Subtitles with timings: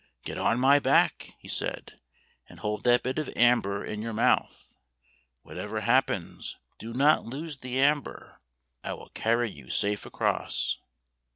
[0.25, 1.99] "Get on my back," he said,"
[2.49, 4.73] and hold the bit of amber in your mouth.
[5.43, 8.41] What ever happens, do not lose the amber.
[8.83, 10.79] I will carry you safe across."